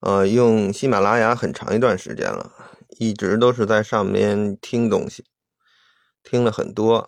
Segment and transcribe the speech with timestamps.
[0.00, 2.50] 呃，用喜马拉雅很长一段时间了，
[2.98, 5.26] 一直都是在上面听东西，
[6.22, 7.06] 听了很多，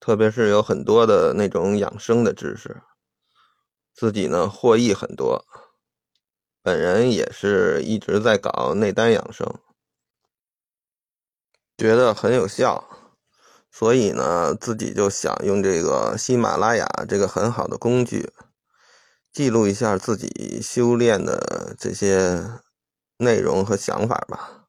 [0.00, 2.82] 特别是有很多的那种养生的知识，
[3.94, 5.44] 自己呢获益很多。
[6.60, 9.46] 本人也是一直在搞内丹养生，
[11.76, 12.84] 觉得很有效，
[13.70, 18.32] 所以呢自己就想用这个喜马拉雅这个很好的工具。
[19.34, 22.40] 记录一下自己修炼的这些
[23.16, 24.68] 内容和想法吧，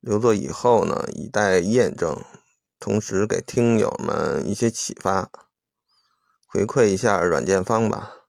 [0.00, 2.20] 留作以后呢，以待验证。
[2.80, 5.30] 同时给听友们一些启发，
[6.48, 8.26] 回馈一下软件方吧。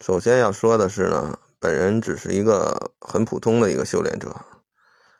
[0.00, 4.34] 首先要说的是呢，本人只是一个很普通的一个修炼者，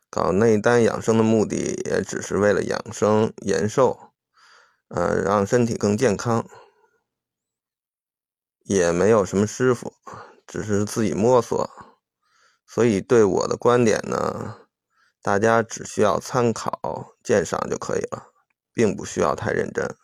[0.08, 4.14] 搞内丹养生的目的也只是为了养生延寿，
[4.88, 6.48] 呃，让身体更健康。
[8.64, 9.92] 也没有什么师傅，
[10.46, 11.70] 只是自己摸索，
[12.66, 14.56] 所以对我的观点呢，
[15.22, 18.28] 大家只需要参考鉴赏就可以了，
[18.72, 19.94] 并不需要太认真。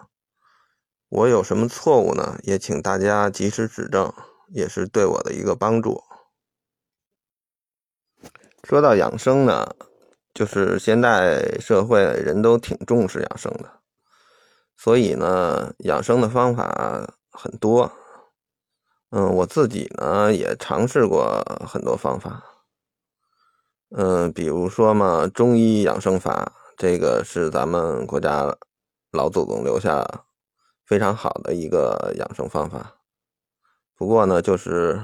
[1.09, 2.39] 我有什么错误呢？
[2.43, 4.13] 也请大家及时指正，
[4.53, 6.03] 也是对我的一个帮助。
[8.63, 9.75] 说到养生呢，
[10.35, 13.81] 就是现代社会人都挺重视养生的，
[14.77, 17.91] 所以呢，养生的方法很多。
[19.11, 22.45] 嗯，我自己呢也尝试过很多方法，
[23.91, 28.57] 嗯，比如说嘛，中医养生法，这个是咱们国家
[29.11, 30.07] 老祖宗留下
[30.87, 32.99] 非常好的一个养生方法。
[33.97, 35.03] 不过呢，就是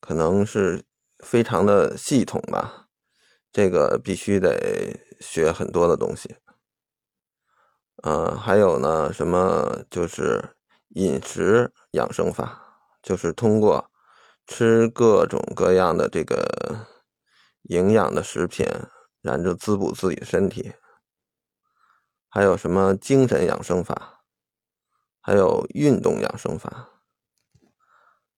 [0.00, 0.84] 可能是
[1.18, 2.86] 非常的系统吧，
[3.50, 6.36] 这个必须得学很多的东西。
[8.04, 10.56] 嗯，还有呢，什么就是
[10.90, 12.65] 饮食养生法。
[13.06, 13.88] 就是通过
[14.48, 16.88] 吃各种各样的这个
[17.62, 18.66] 营养的食品，
[19.22, 20.72] 然后滋补自己的身体。
[22.28, 24.24] 还有什么精神养生法，
[25.20, 26.88] 还有运动养生法，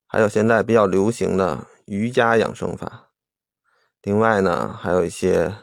[0.06, 3.08] 还有现在比较流行的瑜伽养生法。
[4.02, 5.56] 另外呢，还有一些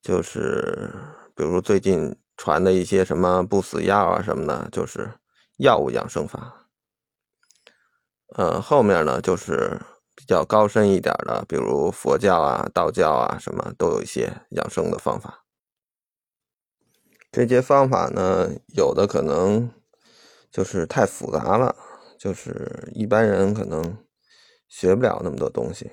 [0.00, 0.94] 就是
[1.34, 5.18] 比如最近传的一些什么不死药啊什么的，就是
[5.56, 6.63] 药物养生法。
[8.30, 9.80] 呃，后面呢就是
[10.16, 15.44] 比较高深一点的，比如佛教啊、道教啊，什么都有一些养生的方法。
[17.30, 19.70] 这些方法呢，有的可能
[20.50, 21.76] 就是太复杂了，
[22.18, 23.98] 就是一般人可能
[24.68, 25.86] 学不了那么多东西；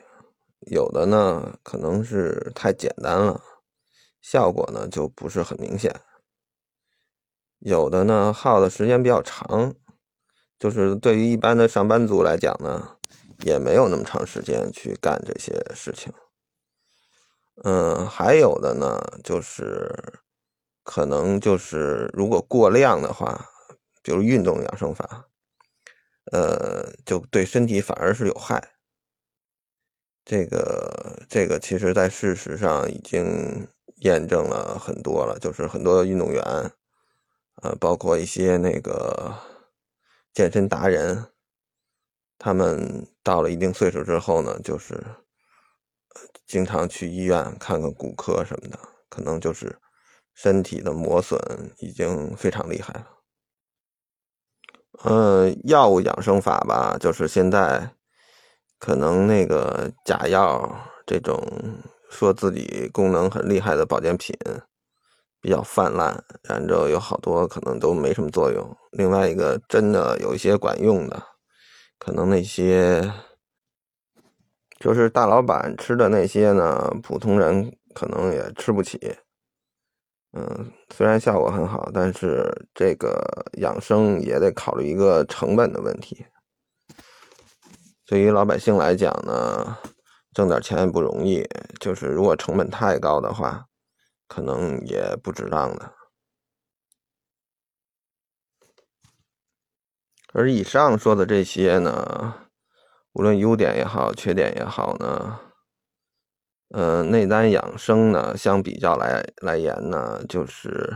[0.67, 3.41] 有的呢，可能是太简单了，
[4.21, 5.91] 效果呢就不是很明显；
[7.59, 9.73] 有的呢，耗的时间比较长。
[10.61, 12.95] 就是对于一般的上班族来讲呢，
[13.39, 16.13] 也没有那么长时间去干这些事情。
[17.63, 19.91] 嗯，还有的呢，就是
[20.83, 23.49] 可能就是如果过量的话，
[24.03, 25.25] 比如运动养生法，
[26.31, 28.75] 呃，就对身体反而是有害。
[30.23, 33.67] 这个这个，其实在事实上已经
[34.01, 36.43] 验证了很多了，就是很多运动员，
[37.63, 39.49] 呃，包括一些那个。
[40.33, 41.27] 健身达人，
[42.37, 45.03] 他们到了一定岁数之后呢，就是
[46.47, 49.77] 经常去医院看看骨科什么的，可能就是
[50.33, 51.39] 身体的磨损
[51.79, 53.07] 已经非常厉害了。
[55.03, 57.95] 嗯，药物养生法吧，就是现在
[58.79, 61.41] 可能那个假药这种
[62.09, 64.35] 说自己功能很厉害的保健品。
[65.41, 68.78] 比较泛滥，然后有好多可能都没什么作用。
[68.91, 71.22] 另外一个真的有一些管用的，
[71.97, 73.12] 可能那些
[74.79, 79.18] 就是大老板吃的那些呢，普通人可能也吃不起。
[80.34, 83.19] 嗯，虽然效果很好，但是这个
[83.53, 86.23] 养生也得考虑一个成本的问题。
[88.06, 89.76] 对于老百姓来讲呢，
[90.34, 91.44] 挣点钱也不容易，
[91.79, 93.66] 就是如果成本太高的话。
[94.31, 95.93] 可能也不值当的。
[100.31, 102.47] 而以上说的这些呢，
[103.11, 105.41] 无论优点也好，缺点也好呢，
[106.69, 110.95] 呃，内丹养生呢，相比较来来言呢，就是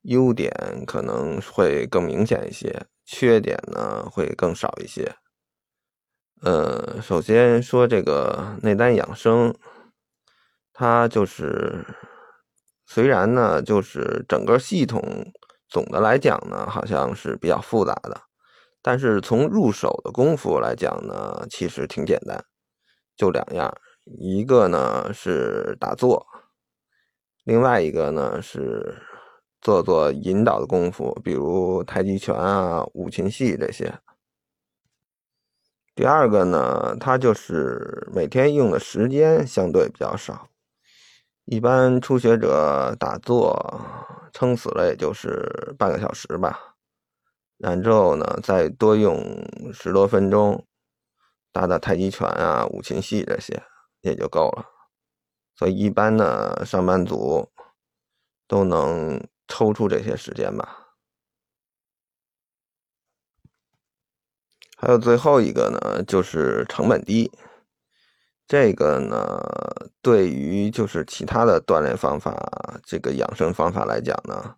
[0.00, 0.50] 优点
[0.86, 5.14] 可能会更明显一些，缺点呢会更少一些。
[6.40, 9.54] 呃，首先说这个内丹养生，
[10.72, 11.84] 它就是。
[12.92, 15.00] 虽然呢，就是整个系统
[15.68, 18.20] 总的来讲呢，好像是比较复杂的，
[18.82, 22.44] 但是从入手的功夫来讲呢，其实挺简单，
[23.16, 23.72] 就两样，
[24.18, 26.26] 一个呢是打坐，
[27.44, 29.00] 另外一个呢是
[29.60, 33.94] 做做引导的功夫，比如太极拳啊、五禽戏这些。
[35.94, 40.48] 第二个呢，它就是每天用的时间相对比较少，
[41.50, 43.58] 一般初学者打坐
[44.32, 46.76] 撑死了也就是半个小时吧。
[47.56, 49.20] 然后呢，再多用
[49.72, 50.64] 十多分钟
[51.50, 53.60] 打打太极拳啊、五禽戏这些
[54.00, 54.64] 也就够了。
[55.56, 57.50] 所以一般呢，上班族
[58.46, 60.94] 都能抽出这些时间吧。
[64.76, 67.28] 还有最后一个呢，就是成本低。
[68.50, 69.40] 这个呢，
[70.02, 72.36] 对于就是其他的锻炼方法、
[72.82, 74.56] 这个养生方法来讲呢。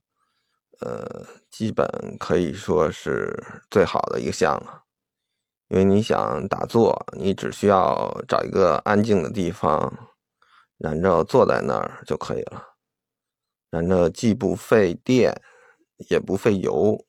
[0.81, 1.87] 呃，基本
[2.19, 3.39] 可以说是
[3.71, 4.85] 最好的一个项了，
[5.69, 9.93] 因为你想打坐，你只需要找一个安静的地方，
[10.79, 12.65] 然后坐在那儿就可以了，
[13.69, 15.38] 然后既不费电，
[16.09, 17.05] 也不费油，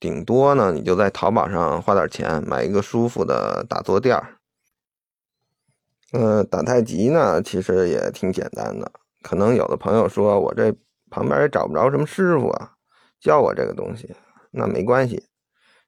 [0.00, 4.39] 顶多呢，你就在淘宝上花点钱买一个舒服的打坐垫儿。
[6.12, 8.90] 呃，打太极呢，其实也挺简单的，
[9.22, 10.74] 可能有的朋友说我这
[11.10, 12.72] 旁边也找不着什么师傅啊。
[13.20, 14.14] 教我这个东西，
[14.50, 15.22] 那没关系。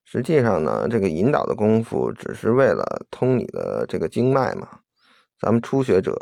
[0.05, 4.69] 实际上呢，这个引导的功夫只是为了通你的这个经脉嘛。
[5.41, 6.15] 咱们初学者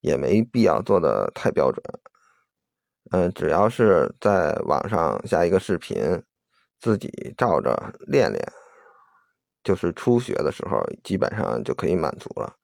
[0.00, 1.82] 也没必要做的太标准。
[3.10, 6.22] 嗯，只要是在网上下一个视频，
[6.80, 8.42] 自己照着练练，
[9.62, 12.59] 就是初学的时候基本上就可以满足了。